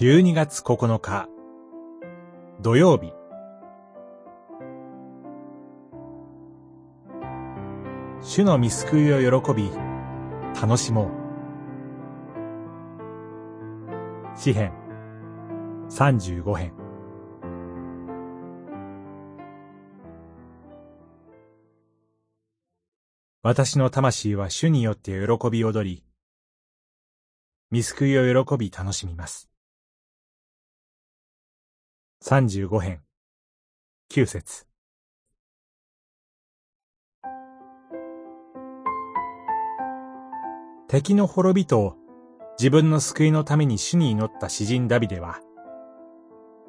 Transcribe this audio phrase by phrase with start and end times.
[0.00, 1.28] 12月9日。
[2.62, 3.12] 土曜日。
[8.22, 9.70] 主の見救いを喜び
[10.58, 11.10] 楽しも
[14.34, 14.38] う。
[14.38, 14.72] 詩編。
[15.90, 16.72] 35編。
[23.42, 26.06] 私の魂は主によって喜び踊り、
[27.70, 29.49] 見救いを喜び楽しみます。
[32.22, 33.00] 35編、
[34.12, 34.66] 9節
[40.86, 41.96] 敵の滅びと
[42.58, 45.40] 自分の救いのために主に祈った詩人ダビデは、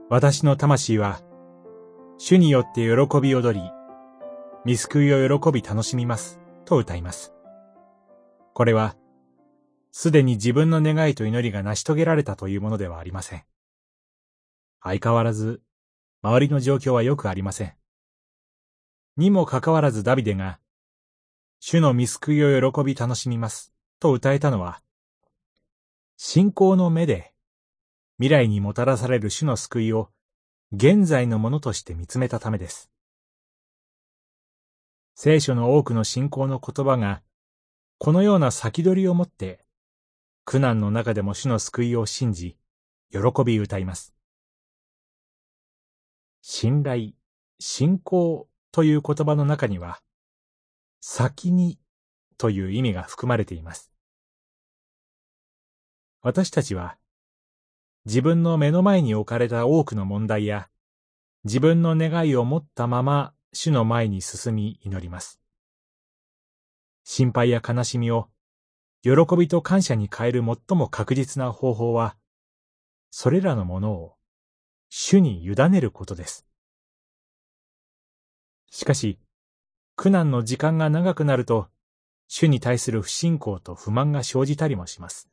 [0.09, 1.19] 私の魂は
[2.17, 3.69] 主によって喜び踊り、
[4.63, 7.33] 見救いを喜び楽しみます、と歌います。
[8.53, 8.95] これは、
[9.91, 13.43] すでに自分の願いと祈りが成し遂げられたというものではありません。
[14.83, 15.61] 相変わらず、
[16.23, 17.73] 周りの状況はよくありません。
[19.15, 20.59] にもかかわらずダビデが、
[21.59, 24.81] 主の見救いを喜び楽しみます、と歌えたのは、
[26.17, 27.33] 信仰の目で、
[28.17, 30.09] 未来にもたらされる主の救いを、
[30.71, 32.89] 現在のものとして見つめたためです。
[35.13, 37.21] 聖書の多くの信仰の言葉が、
[37.99, 39.63] このような先取りをもって、
[40.43, 42.57] 苦難の中でも主の救いを信じ、
[43.11, 44.15] 喜び歌います。
[46.41, 47.11] 信頼、
[47.59, 50.01] 信仰という言葉の中には、
[50.99, 51.79] 先に
[52.37, 53.91] という意味が含まれています。
[56.21, 56.97] 私たちは、
[58.05, 60.69] 自分の目の前に置かれた多くの問題や、
[61.43, 65.39] 自分の願いを持ったまま主の前に進み祈ります。
[67.03, 68.29] 心配や悲しみを
[69.03, 72.15] 喜びと感謝に変える最も確実な方法は、
[73.09, 74.15] それらのものを
[74.93, 76.45] 主に委ねることです。
[78.69, 79.17] しかし、
[79.95, 81.69] 苦難の時間が長くなると、
[82.27, 85.29] 主に対する不信仰と不満が生じたりもします。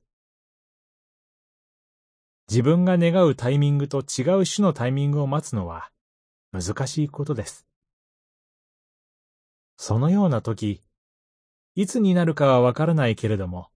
[2.49, 5.91] 自分が願うタイミングと違う種のタイミングを待つのは
[6.53, 7.67] 難しいことです。
[9.77, 10.85] そのような時、
[11.75, 13.71] いつになるかはわからないけれども、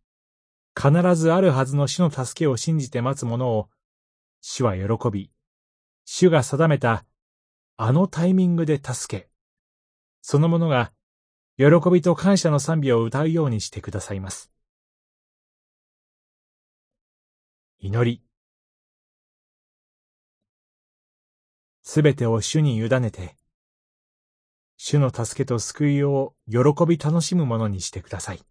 [0.80, 3.68] 必ずあるはずの主の助けを信じて待つ者を、
[4.40, 5.31] 主は喜び、
[6.04, 7.04] 主が定めた
[7.76, 9.28] あのタイミングで助け、
[10.20, 10.92] その者が
[11.56, 14.50] 喜びと感謝の賛美を歌うようにしてくださいます。
[17.78, 18.22] 祈り。
[21.82, 23.36] すべてを主に委ねて、
[24.76, 28.42] 主の助けと救いを喜び楽しむものにしてください。